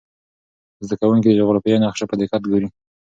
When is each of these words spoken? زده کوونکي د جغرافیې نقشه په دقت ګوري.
زده 0.85 0.95
کوونکي 1.01 1.27
د 1.29 1.35
جغرافیې 1.39 1.81
نقشه 1.83 2.05
په 2.09 2.15
دقت 2.21 2.41
ګوري. 2.51 2.67